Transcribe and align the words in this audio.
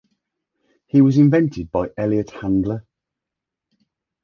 He 0.87 0.99
was 0.99 1.19
invented 1.19 1.71
by 1.71 1.91
Elliot 1.95 2.31
Handler. 2.31 2.83